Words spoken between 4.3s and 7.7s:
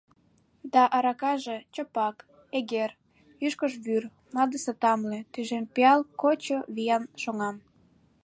мадысе тамле, «тӱжем пиал», кочо, виян, шоҥан...